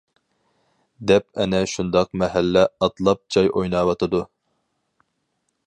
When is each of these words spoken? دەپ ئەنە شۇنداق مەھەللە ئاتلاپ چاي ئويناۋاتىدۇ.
دەپ 1.11 1.41
ئەنە 1.43 1.59
شۇنداق 1.73 2.09
مەھەللە 2.21 2.65
ئاتلاپ 2.87 3.21
چاي 3.37 3.53
ئويناۋاتىدۇ. 3.53 4.23